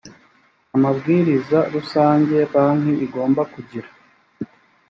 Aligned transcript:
a 0.75 0.77
mabwiriza 0.83 1.59
rusange 1.73 2.37
banki 2.51 2.93
igomba 3.05 3.41
kugira 3.53 3.87